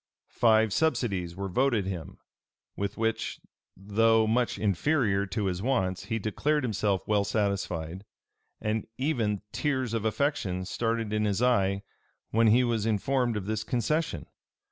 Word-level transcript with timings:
Five 0.33 0.73
subsidies 0.73 1.35
were 1.35 1.47
voted 1.47 1.85
him; 1.85 2.17
with 2.75 2.97
which, 2.97 3.39
though 3.77 4.25
much 4.25 4.57
inferior 4.57 5.27
to 5.27 5.45
his 5.45 5.61
wants, 5.61 6.05
he 6.05 6.17
declared 6.17 6.63
himself 6.63 7.07
well 7.07 7.23
satisfied; 7.23 8.03
and 8.59 8.87
even 8.97 9.43
tears 9.51 9.93
of 9.93 10.03
affection 10.03 10.65
started 10.65 11.13
in 11.13 11.25
his 11.25 11.43
eye 11.43 11.83
when 12.31 12.47
he 12.47 12.63
was 12.63 12.87
informed 12.87 13.37
of 13.37 13.45
this 13.45 13.63
concession. 13.63 14.25